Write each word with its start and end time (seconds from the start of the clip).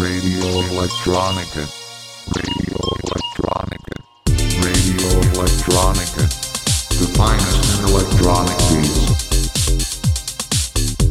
Radio 0.00 0.48
Electronica. 0.70 1.68
Radio 2.32 2.78
Electronica. 3.04 3.92
Radio 4.62 5.20
Electronica. 5.34 6.24
The 6.88 7.06
finest 7.12 7.76
in 7.76 7.84
electronic 7.84 8.56
beats. 8.70 9.04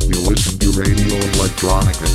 You 0.07 0.17
listen 0.27 0.57
to 0.57 0.71
Radio 0.71 1.19
Electronica. 1.37 2.07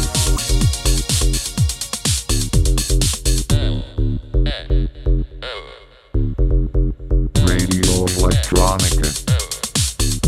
Radio 7.46 8.04
Electronica. 8.18 9.06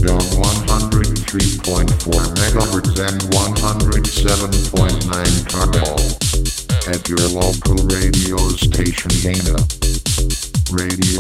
Down 0.00 0.21
103.4 0.21 2.35
MHz 2.36 2.99
and 3.00 3.35
107 3.35 4.75
your 7.09 7.29
local 7.29 7.77
radio 7.87 8.37
station 8.59 9.11
Yana. 9.23 9.55
Radio 10.73 11.15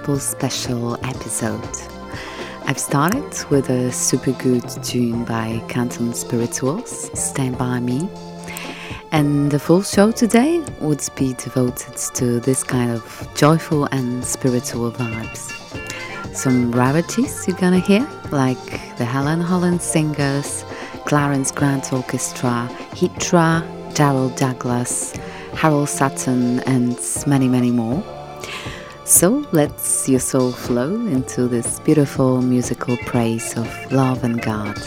Gospel 0.00 0.18
special 0.18 0.94
episode. 1.04 1.60
I've 2.64 2.78
started 2.78 3.34
with 3.50 3.68
a 3.68 3.92
super 3.92 4.32
good 4.32 4.66
tune 4.82 5.26
by 5.26 5.62
Canton 5.68 6.14
Spirituals, 6.14 7.10
Stand 7.12 7.58
By 7.58 7.80
Me. 7.80 8.08
And 9.12 9.50
the 9.50 9.58
full 9.58 9.82
show 9.82 10.10
today 10.10 10.64
would 10.80 11.06
be 11.16 11.34
devoted 11.34 11.98
to 12.14 12.40
this 12.40 12.64
kind 12.64 12.90
of 12.90 13.28
joyful 13.34 13.84
and 13.92 14.24
spiritual 14.24 14.90
vibes. 14.90 15.52
Some 16.34 16.72
rarities 16.72 17.46
you're 17.46 17.58
gonna 17.58 17.80
hear, 17.80 18.08
like 18.30 18.96
the 18.96 19.04
Helen 19.04 19.42
Hollins 19.42 19.82
Singers, 19.82 20.64
Clarence 21.04 21.50
Grant 21.50 21.92
Orchestra, 21.92 22.70
Hijrah, 22.98 23.62
Darryl 23.90 24.34
Douglas, 24.34 25.14
Harold 25.54 25.90
Sutton, 25.90 26.60
and 26.60 26.98
many, 27.26 27.48
many 27.48 27.70
more. 27.70 28.02
So 29.10 29.44
let's 29.50 30.08
your 30.08 30.20
soul 30.20 30.52
flow 30.52 30.94
into 30.94 31.48
this 31.48 31.80
beautiful 31.80 32.40
musical 32.40 32.96
praise 32.98 33.56
of 33.56 33.66
love 33.90 34.22
and 34.22 34.40
God. 34.40 34.80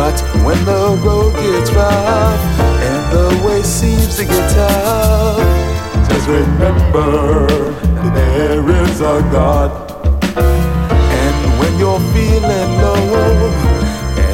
But 0.00 0.16
when 0.44 0.64
the 0.64 0.98
road 1.04 1.34
gets 1.34 1.70
rough 1.72 2.40
and 2.88 3.12
the 3.12 3.28
way 3.46 3.62
seems 3.62 4.16
to 4.16 4.24
get 4.24 4.50
tough, 4.50 5.38
just 6.08 6.26
remember 6.26 7.46
that 7.46 8.14
there 8.14 8.82
is 8.82 9.00
a 9.00 9.20
God. 9.30 9.70
And 10.36 11.58
when 11.60 11.78
you're 11.78 12.00
feeling 12.14 12.70
low 12.80 13.50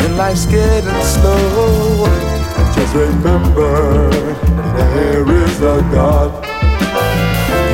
and 0.01 0.17
life's 0.17 0.47
getting 0.47 1.03
slow, 1.03 2.07
just 2.75 2.95
remember 2.95 4.11
that 4.11 4.95
there 4.95 5.29
is 5.45 5.61
a 5.61 5.83
God. 5.93 6.45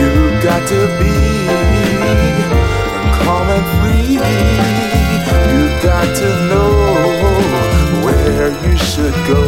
You 0.00 0.42
got 0.42 0.66
to 0.68 0.80
be 0.98 1.12
calm 3.22 3.48
and 3.48 3.64
free. 3.80 5.01
You 5.50 5.66
got 5.82 6.08
to 6.22 6.28
know 6.48 6.72
where 8.04 8.48
you 8.64 8.76
should 8.76 9.16
go. 9.26 9.42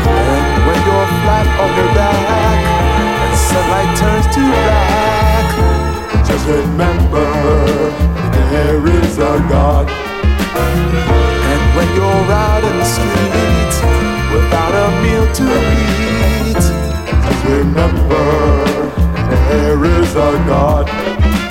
And 0.08 0.66
when 0.68 0.80
you're 0.88 1.10
flat 1.22 1.48
on 1.64 1.70
your 1.80 1.92
back 1.94 2.60
and 3.24 3.34
sunlight 3.48 3.92
turns 4.02 4.28
to 4.36 4.42
black, 4.42 5.48
just 6.28 6.46
remember 6.48 7.28
there 8.52 8.82
is 8.88 9.18
a 9.18 9.38
God. 9.50 11.25
When 11.76 11.88
you're 11.94 12.32
out 12.32 12.64
in 12.64 12.78
the 12.78 12.86
street 12.86 13.74
without 14.34 14.74
a 14.84 14.88
meal 15.04 15.28
to 15.40 15.48
eat, 16.48 16.64
remember 17.50 18.26
there 19.50 19.84
is 19.84 20.12
a 20.16 20.32
God. 20.48 21.45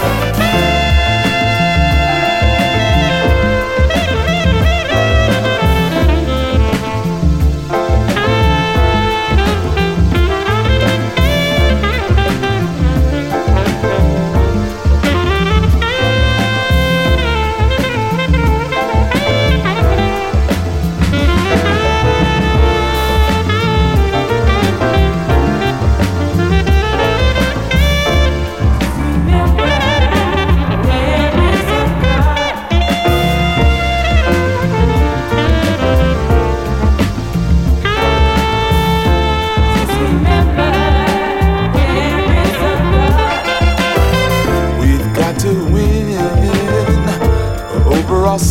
We've 48.34 48.42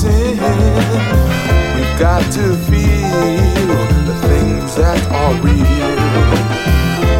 got 1.99 2.23
to 2.31 2.55
feel 2.55 3.75
the 4.07 4.17
things 4.29 4.75
that 4.77 5.03
are 5.11 5.33
real. 5.43 5.99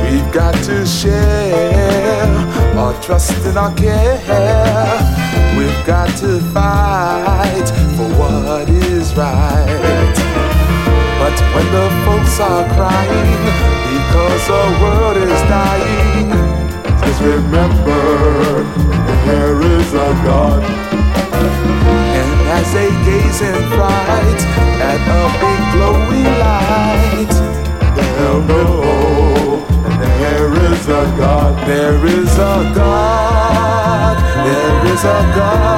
We've 0.02 0.32
got 0.32 0.56
to 0.64 0.86
share 0.86 2.24
our 2.78 2.94
trust 3.02 3.34
and 3.46 3.58
our 3.58 3.76
care. 3.76 4.16
We've 5.58 5.86
got 5.86 6.08
to 6.20 6.40
fight 6.54 7.68
for 7.98 8.08
what 8.18 8.70
is 8.70 9.14
right. 9.14 10.16
But 11.20 11.38
when 11.54 11.68
the 11.76 11.90
folks 12.06 12.40
are 12.40 12.64
crying 12.76 13.44
because 13.92 14.48
the 14.48 14.64
world 14.82 15.18
is 15.18 15.42
dying, 15.52 16.30
just 17.02 17.22
remember 17.22 18.64
there 19.26 19.62
is 19.62 19.94
a 19.94 20.14
God. 20.24 20.93
And 21.44 22.32
as 22.58 22.68
they 22.74 22.90
gaze 23.08 23.42
in 23.42 23.62
fright 23.76 24.42
at 24.90 25.02
a 25.20 25.24
big 25.42 25.62
glowing 25.74 26.32
light, 26.44 27.34
they'll 28.18 28.44
know 28.44 28.84
there 30.24 30.54
is 30.72 30.84
a 30.88 31.04
God. 31.18 31.68
There 31.68 32.06
is 32.06 32.34
a 32.34 32.72
God. 32.76 34.18
There 34.46 34.94
is 34.94 35.04
a 35.04 35.22
God. 35.36 35.74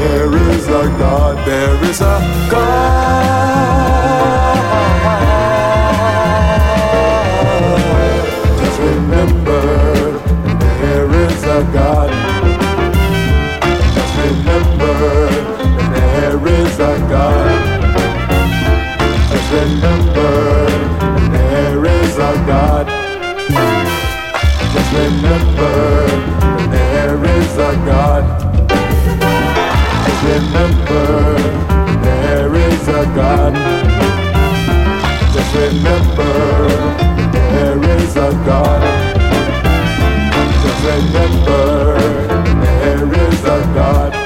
There 0.00 0.32
is 0.50 0.66
a 0.68 0.82
God. 0.98 1.34
There 1.46 1.78
is 1.90 2.00
a 2.00 2.02
God. 2.50 3.53
Remember 19.64 20.66
there 21.32 21.86
is 21.86 22.16
a 22.18 22.32
God. 22.46 22.86
Just 24.74 24.92
remember 24.92 26.06
there 26.70 27.24
is 27.24 27.56
a 27.56 27.72
God. 27.88 28.24
Just 30.04 30.22
remember 30.32 31.06
there 32.02 32.54
is 32.54 32.88
a 32.88 33.04
God. 33.16 33.54
Just 35.32 35.54
remember 35.54 36.32
there 37.32 37.82
is 37.96 38.16
a 38.16 38.30
God. 38.44 38.82
Just 40.62 40.82
remember 40.92 41.64
there 42.60 43.14
is 43.28 43.44
a 43.44 43.60
God. 43.74 44.23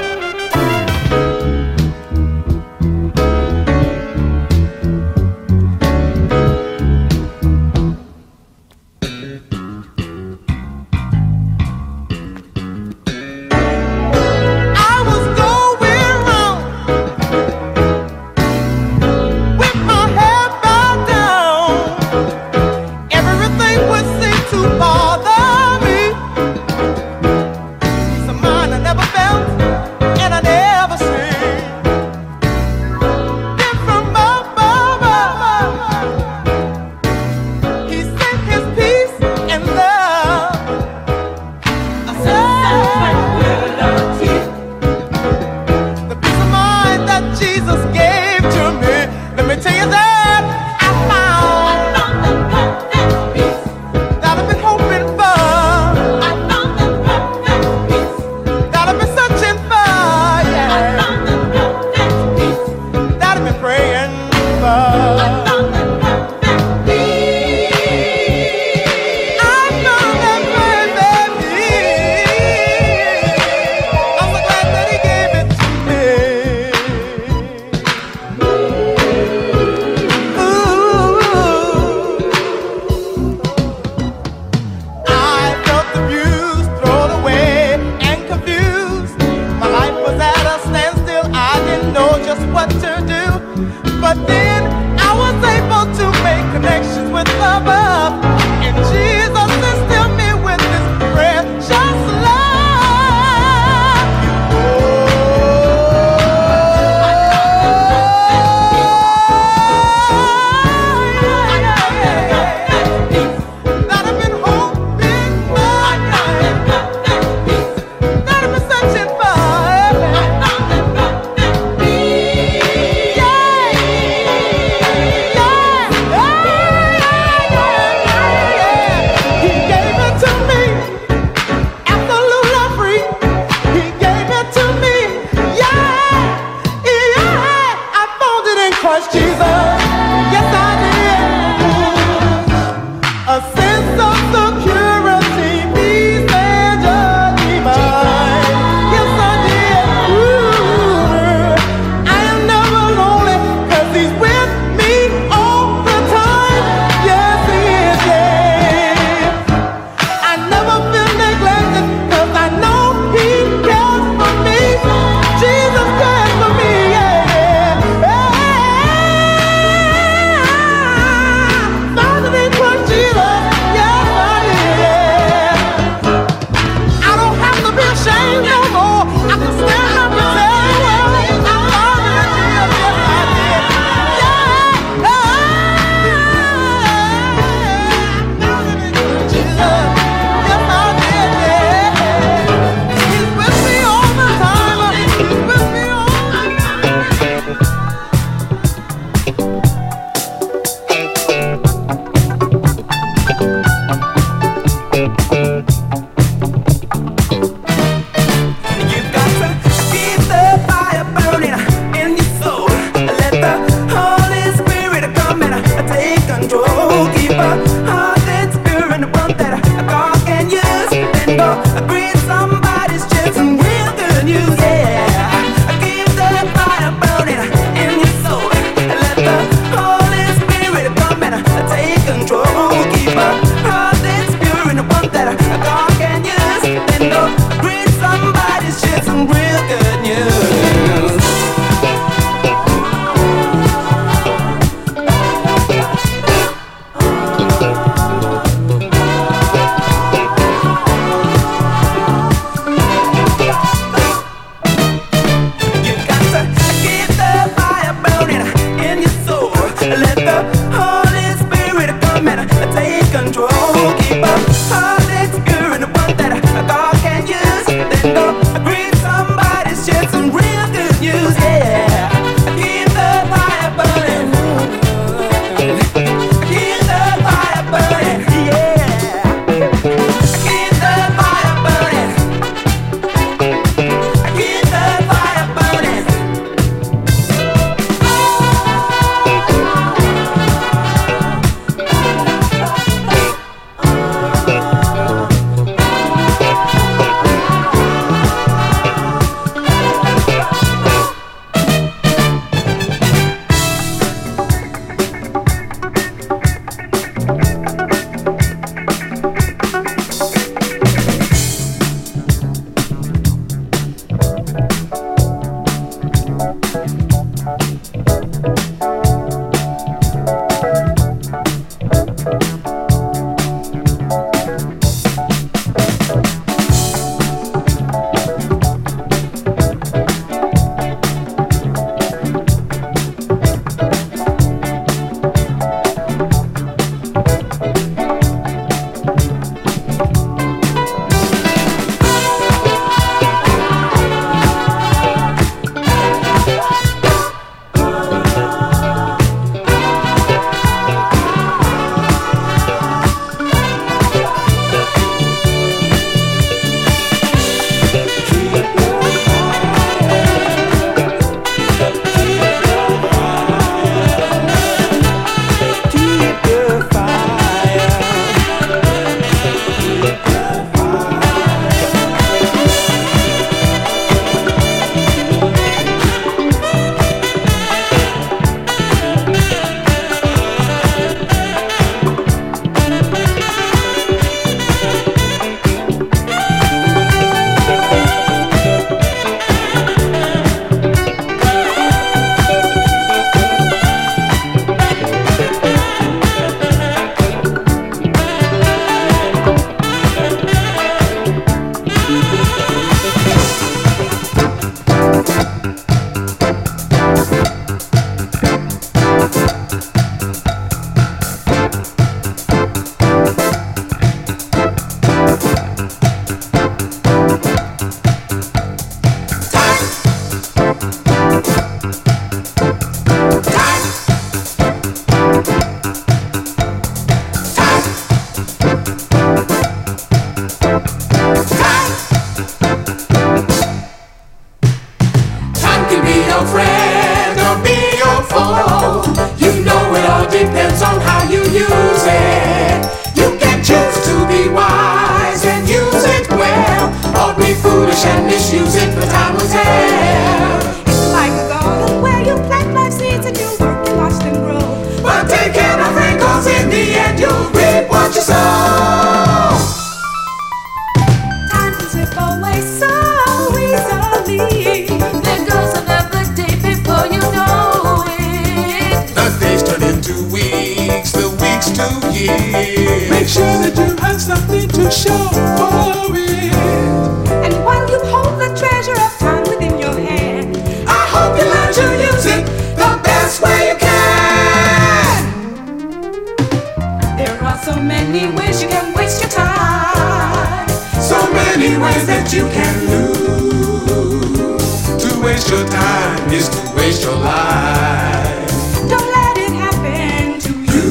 is 496.33 496.49
to 496.49 496.75
waste 496.75 497.03
your 497.03 497.15
life. 497.15 498.49
Don't 498.87 499.09
let 499.17 499.37
it 499.37 499.51
happen 499.51 500.39
to 500.39 500.51
you. 500.71 500.85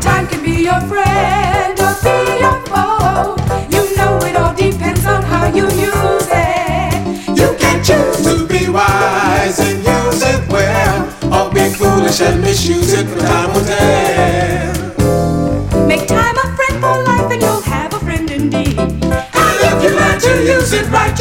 Time 0.00 0.26
can 0.28 0.42
be 0.42 0.62
your 0.62 0.80
friend 0.82 1.78
or 1.80 1.94
be 2.02 2.16
your 2.40 2.58
foe. 2.70 3.36
You 3.70 3.96
know 3.96 4.18
it 4.28 4.36
all 4.36 4.54
depends 4.54 5.04
on 5.06 5.22
how 5.22 5.46
you 5.46 5.64
use 5.64 6.28
it. 6.30 7.36
You 7.36 7.54
can 7.58 7.82
choose 7.82 8.22
to 8.26 8.46
be 8.46 8.68
wise 8.68 9.58
and 9.60 9.78
use 9.84 10.22
it 10.22 10.48
well, 10.48 11.06
or 11.32 11.50
be 11.52 11.68
foolish 11.70 12.20
and 12.20 12.40
misuse 12.42 12.92
it, 12.92 13.06
from 13.06 13.20
time 13.20 13.52
will 13.54 13.64
tell. 13.64 14.41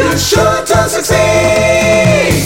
You're 0.02 0.18
sure 0.18 0.66
to 0.66 0.90
succeed. 0.90 2.41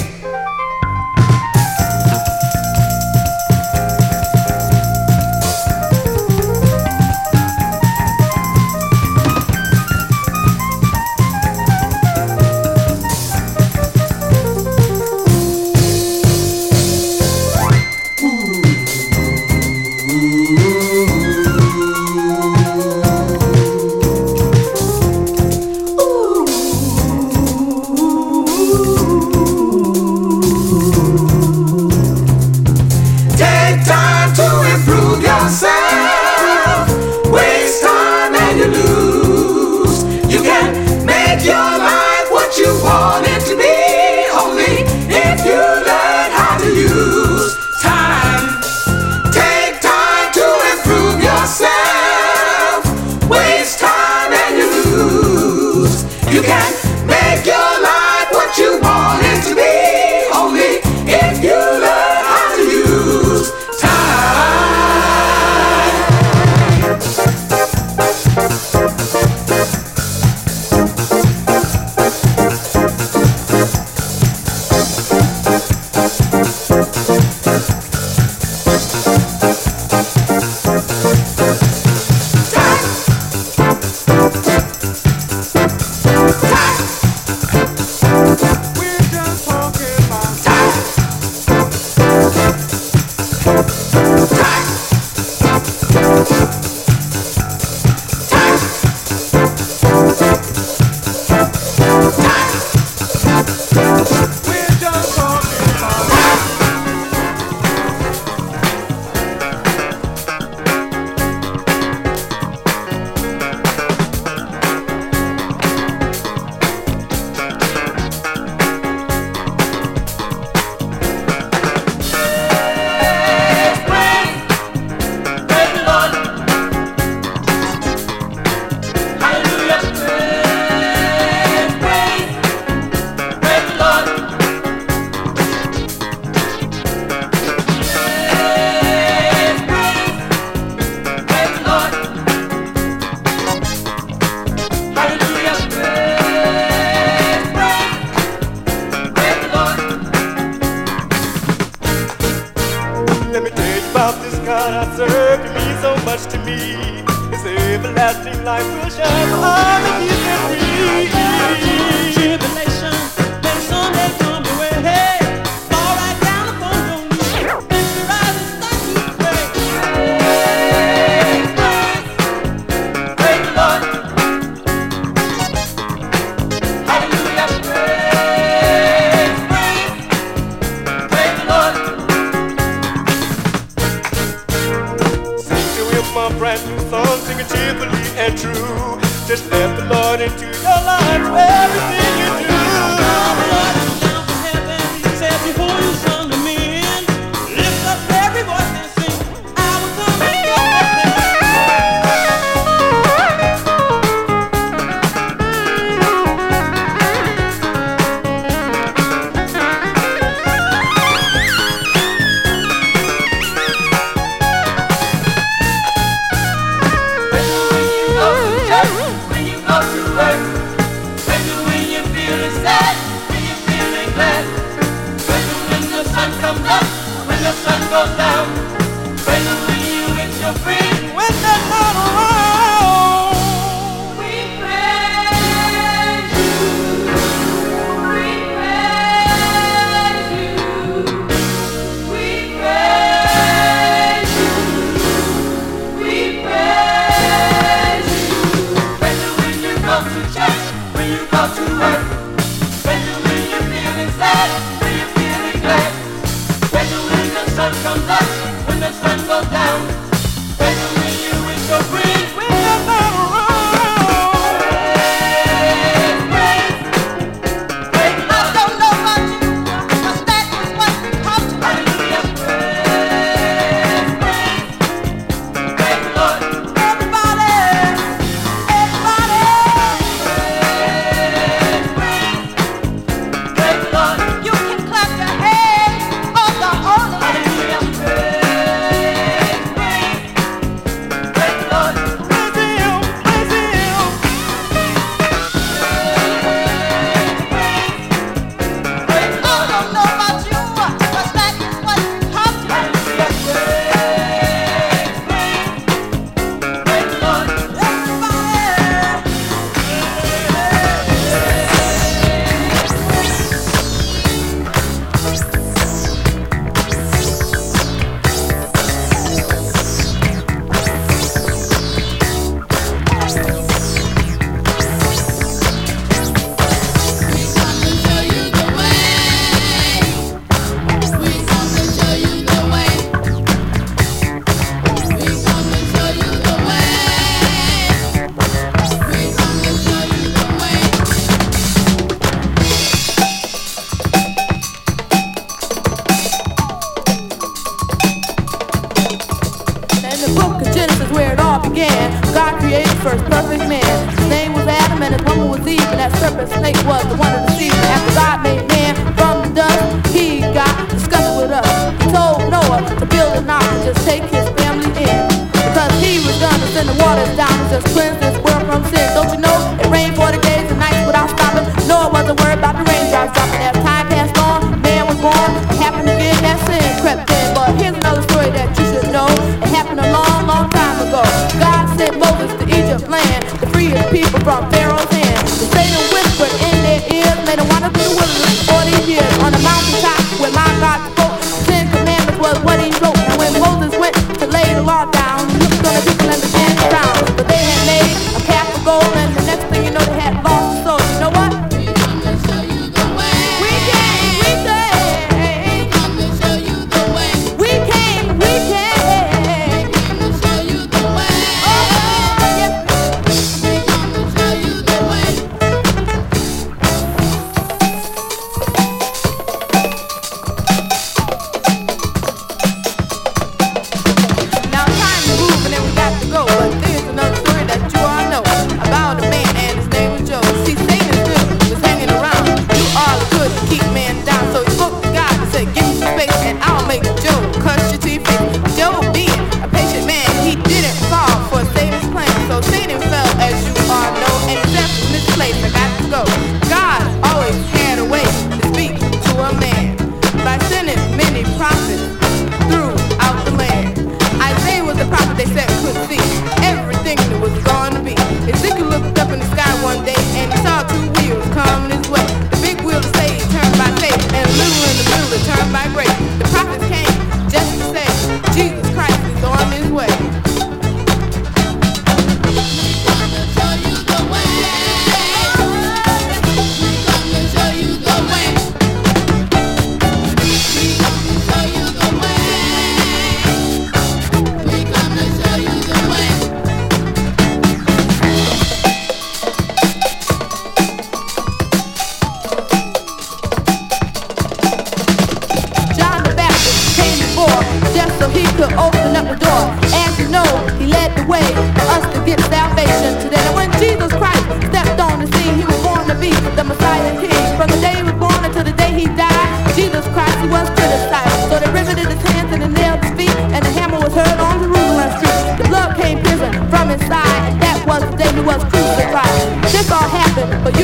true. 188.34 189.00
Just 189.28 189.52
let 189.52 189.75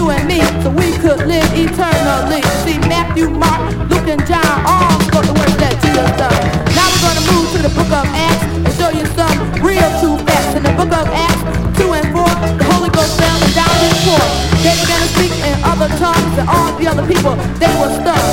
you 0.02 0.10
and 0.10 0.28
me, 0.28 0.42
so 0.64 0.70
we 0.72 0.90
could 0.98 1.28
live 1.30 1.46
eternally. 1.54 2.42
See 2.66 2.78
Matthew, 2.90 3.30
Mark, 3.30 3.62
Luke, 3.90 4.10
and 4.10 4.22
John 4.26 4.54
all 4.66 4.98
spoke 5.06 5.26
the 5.30 5.38
words 5.38 5.58
that 5.62 5.78
Jesus 5.78 6.10
done. 6.18 6.42
Now 6.74 6.90
we're 6.90 7.06
gonna 7.06 7.26
move 7.30 7.48
to 7.54 7.60
the 7.62 7.74
book 7.78 7.92
of 7.94 8.06
Acts 8.10 8.42
and 8.66 8.74
show 8.82 8.90
you 8.90 9.06
some 9.14 9.38
real 9.62 9.90
true 10.02 10.18
facts. 10.26 10.58
In 10.58 10.64
the 10.64 10.74
book 10.74 10.90
of 10.90 11.06
Acts 11.14 11.44
2 11.78 11.94
and 11.94 12.08
4, 12.10 12.26
the 12.58 12.66
Holy 12.74 12.90
Ghost 12.90 13.14
fell 13.20 13.40
down 13.54 13.76
his 13.86 13.98
court. 14.02 14.30
They 14.66 14.74
began 14.82 15.02
to 15.06 15.10
speak 15.14 15.34
in 15.46 15.54
other 15.62 15.90
tongues 16.02 16.34
and 16.40 16.50
all 16.50 16.72
the 16.82 16.88
other 16.88 17.06
people, 17.06 17.36
they 17.62 17.72
were 17.78 17.94
stunned. 18.02 18.31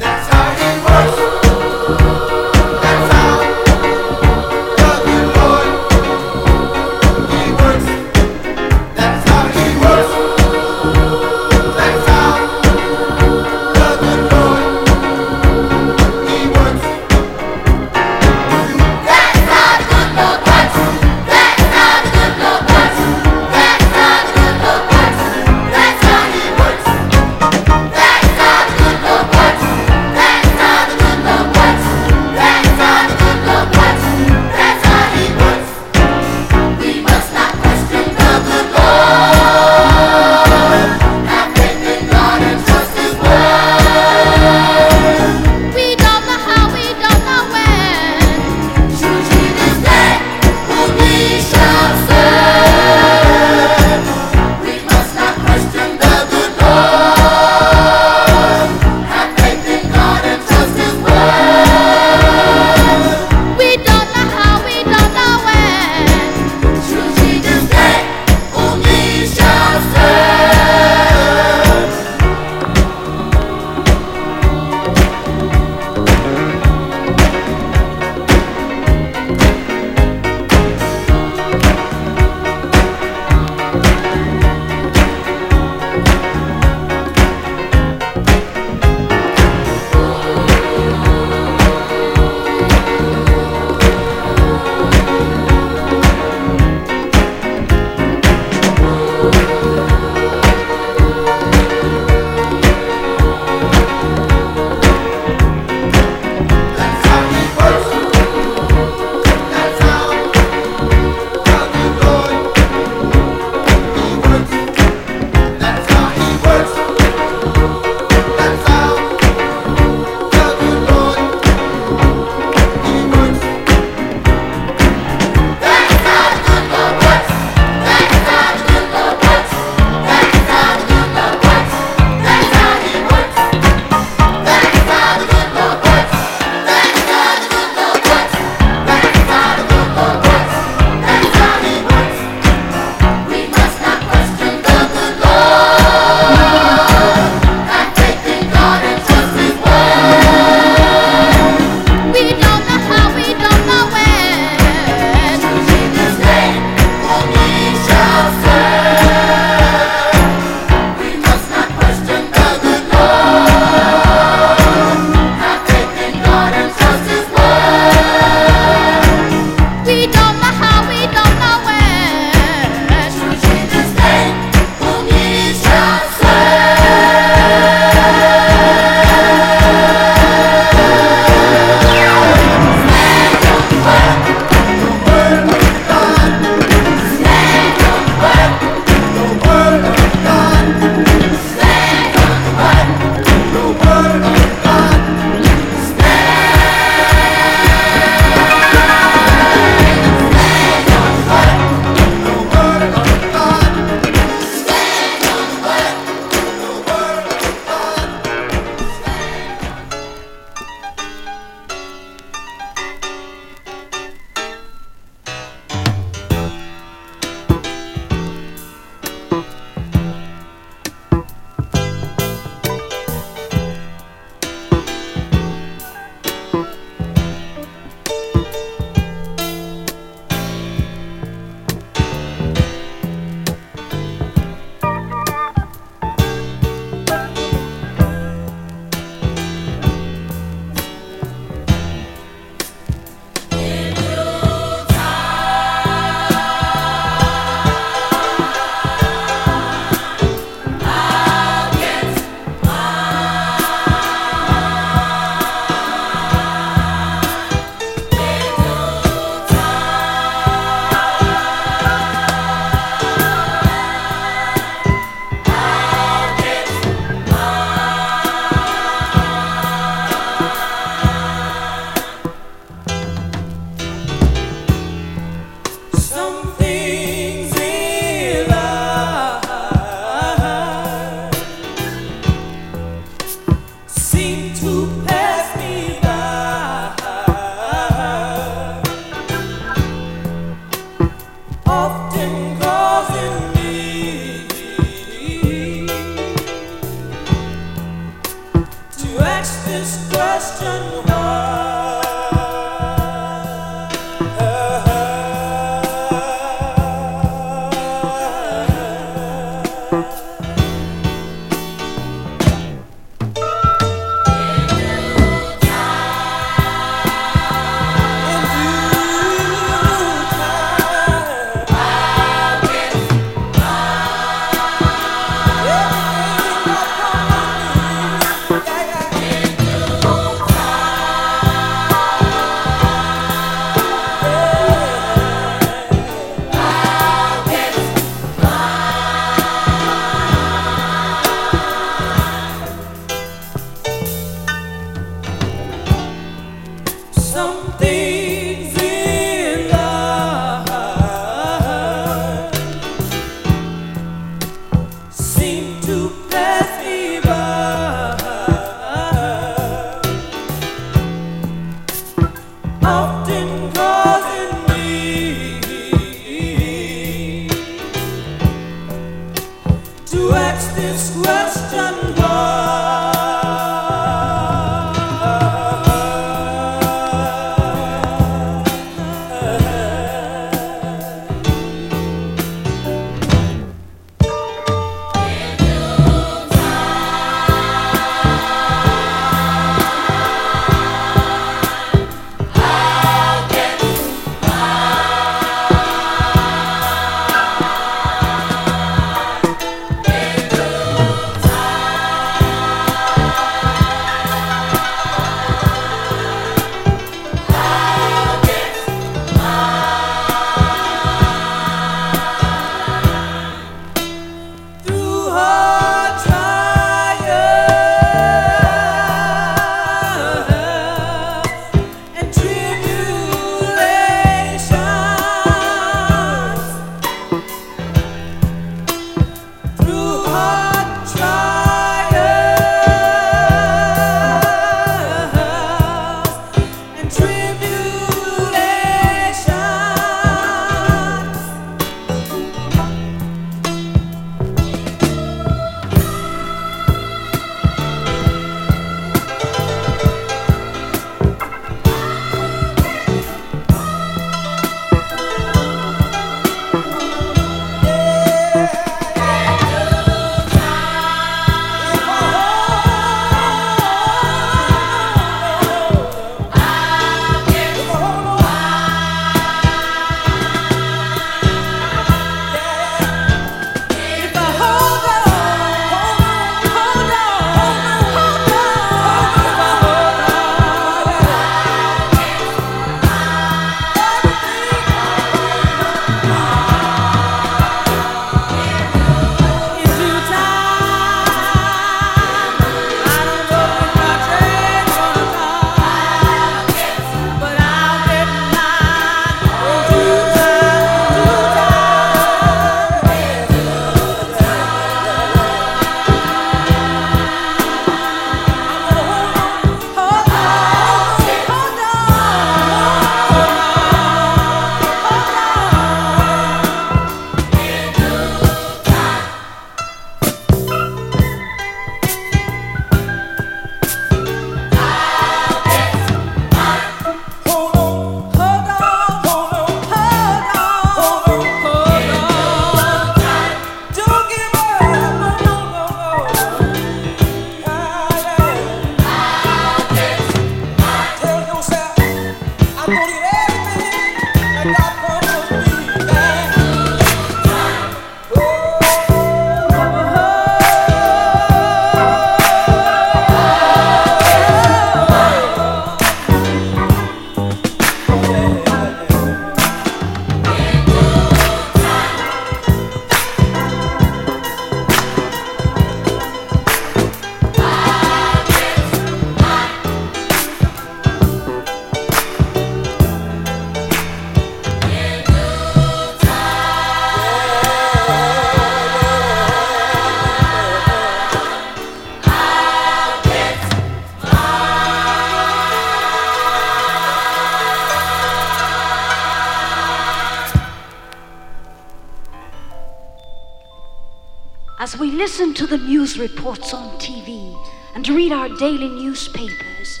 As 594.96 595.00
we 595.00 595.10
listen 595.10 595.52
to 595.52 595.66
the 595.66 595.76
news 595.76 596.18
reports 596.18 596.72
on 596.72 596.88
TV 596.98 597.54
and 597.94 598.08
read 598.08 598.32
our 598.32 598.48
daily 598.48 598.88
newspapers, 598.88 600.00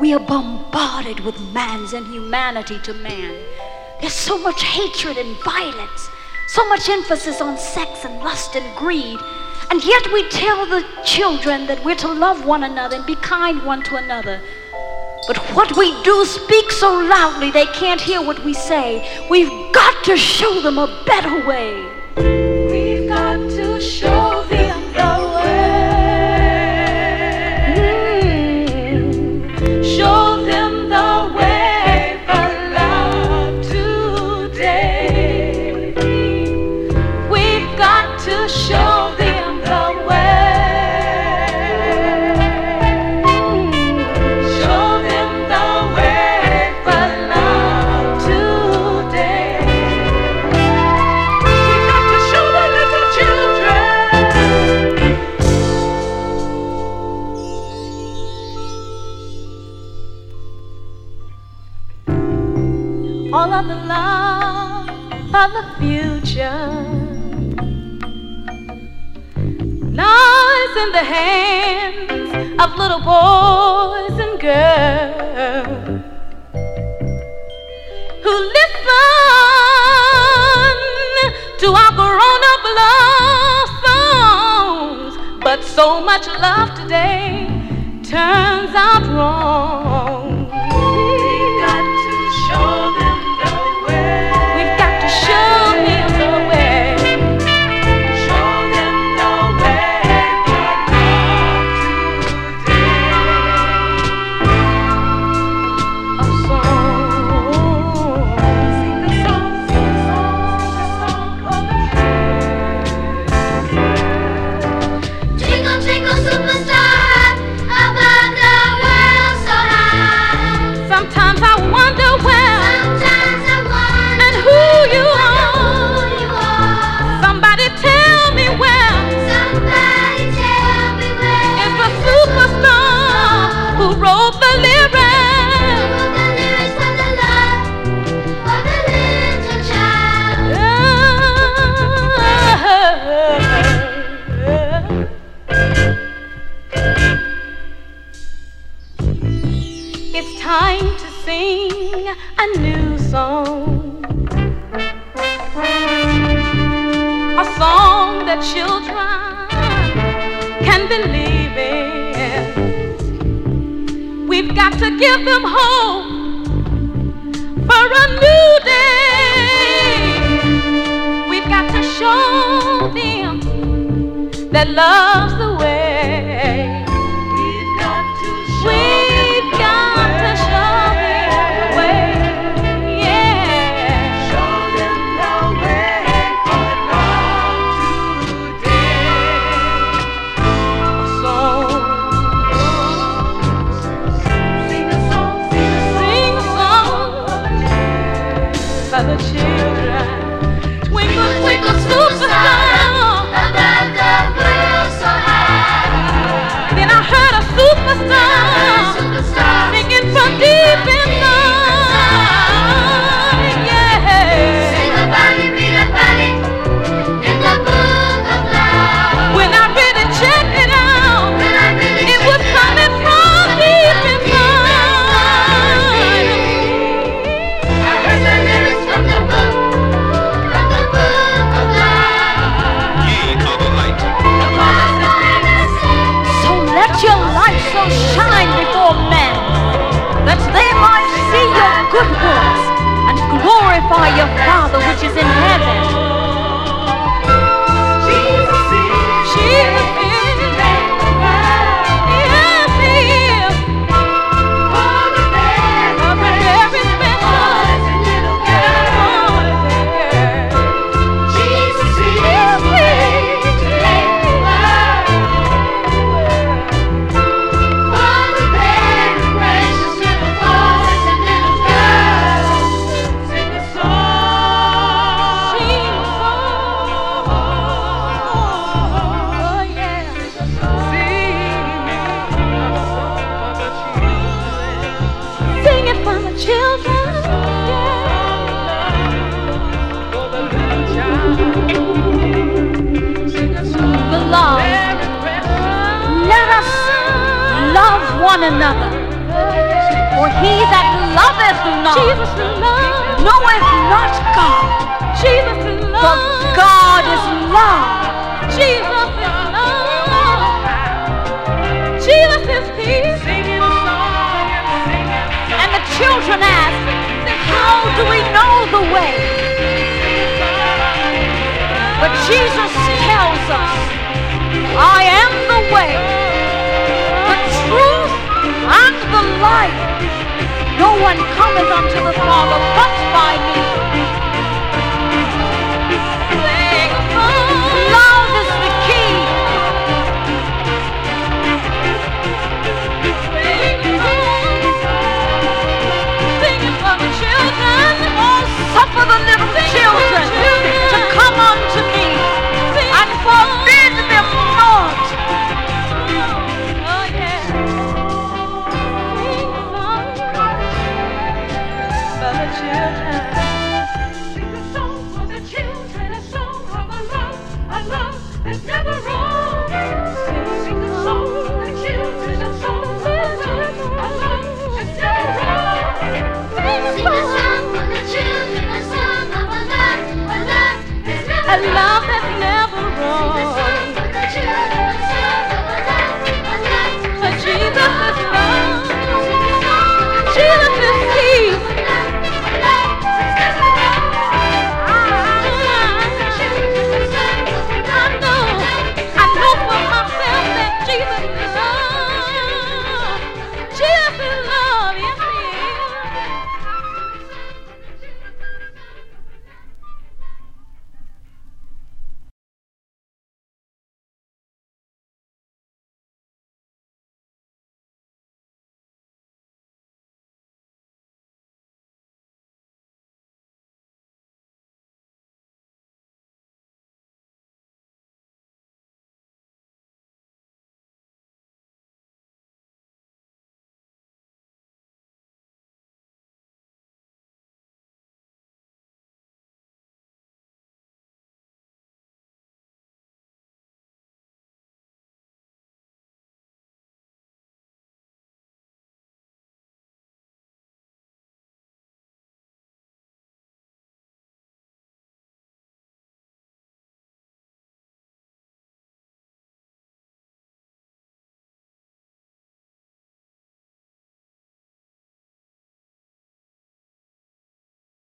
we 0.00 0.14
are 0.14 0.20
bombarded 0.20 1.20
with 1.20 1.38
man's 1.52 1.92
inhumanity 1.92 2.78
to 2.78 2.94
man. 2.94 3.36
There's 4.00 4.14
so 4.14 4.38
much 4.38 4.62
hatred 4.62 5.18
and 5.18 5.36
violence, 5.44 6.08
so 6.48 6.66
much 6.70 6.88
emphasis 6.88 7.42
on 7.42 7.58
sex 7.58 8.06
and 8.06 8.20
lust 8.20 8.56
and 8.56 8.74
greed, 8.74 9.18
and 9.70 9.84
yet 9.84 10.10
we 10.14 10.26
tell 10.30 10.64
the 10.64 10.82
children 11.04 11.66
that 11.66 11.84
we're 11.84 11.96
to 11.96 12.10
love 12.10 12.46
one 12.46 12.64
another 12.64 12.96
and 12.96 13.04
be 13.04 13.16
kind 13.16 13.62
one 13.66 13.82
to 13.82 13.96
another. 13.96 14.40
But 15.26 15.36
what 15.54 15.76
we 15.76 16.02
do 16.04 16.24
speaks 16.24 16.78
so 16.78 16.90
loudly 16.90 17.50
they 17.50 17.66
can't 17.66 18.00
hear 18.00 18.22
what 18.22 18.42
we 18.46 18.54
say. 18.54 19.26
We've 19.28 19.74
got 19.74 20.04
to 20.04 20.16
show 20.16 20.62
them 20.62 20.78
a 20.78 21.02
better 21.04 21.46
way. 21.46 21.84
We've 22.16 23.06
got 23.06 23.36
to 23.36 23.78
show 23.78 24.11
boys 73.04 74.16
and 74.24 74.38
girls 74.40 76.02
who 78.22 78.34
listen 78.58 79.02
to 81.58 81.68
our 81.82 81.92
grown-up 81.98 82.64
love 82.80 83.70
songs, 83.84 85.12
but 85.42 85.64
so 85.64 86.00
much 86.00 86.26
love 86.28 86.70
today 86.78 87.48
turns 88.04 88.74
out 88.74 89.04
wrong. 89.08 89.81